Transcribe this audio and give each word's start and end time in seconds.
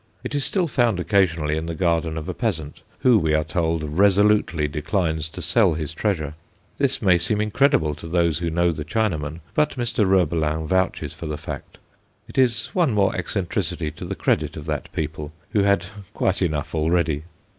It 0.23 0.33
is 0.33 0.43
still 0.43 0.65
found 0.67 0.99
occasionally 0.99 1.55
in 1.57 1.67
the 1.67 1.75
garden 1.75 2.17
of 2.17 2.27
a 2.27 2.33
peasant, 2.33 2.81
who, 3.01 3.19
we 3.19 3.35
are 3.35 3.43
told, 3.43 3.83
resolutely 3.99 4.67
declines 4.67 5.29
to 5.29 5.43
sell 5.43 5.75
his 5.75 5.93
treasure. 5.93 6.33
This 6.79 7.03
may 7.03 7.19
seem 7.19 7.39
incredible 7.39 7.93
to 7.93 8.07
those 8.07 8.39
who 8.39 8.49
know 8.49 8.71
the 8.71 8.83
Chinaman, 8.83 9.41
but 9.53 9.75
Mr. 9.75 10.07
Roebelin 10.07 10.65
vouches 10.65 11.13
for 11.13 11.27
the 11.27 11.37
fact; 11.37 11.77
it 12.27 12.39
is 12.39 12.73
one 12.73 12.95
more 12.95 13.15
eccentricity 13.15 13.91
to 13.91 14.03
the 14.03 14.15
credit 14.15 14.57
of 14.57 14.65
that 14.65 14.91
people, 14.91 15.33
who 15.51 15.61
had 15.61 15.85
quite 16.15 16.41
enough 16.41 16.73
already. 16.73 17.25